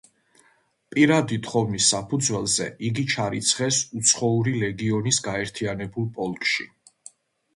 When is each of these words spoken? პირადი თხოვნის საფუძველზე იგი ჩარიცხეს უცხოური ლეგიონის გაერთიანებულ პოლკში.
პირადი 0.93 1.37
თხოვნის 1.47 1.89
საფუძველზე 1.95 2.69
იგი 2.87 3.03
ჩარიცხეს 3.15 3.81
უცხოური 3.99 4.53
ლეგიონის 4.63 5.19
გაერთიანებულ 5.29 6.09
პოლკში. 6.17 6.67